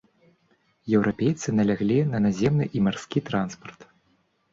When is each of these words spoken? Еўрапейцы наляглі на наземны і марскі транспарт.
Еўрапейцы 0.99 1.53
наляглі 1.59 1.97
на 2.13 2.21
наземны 2.27 2.65
і 2.79 2.81
марскі 2.87 3.19
транспарт. 3.29 3.79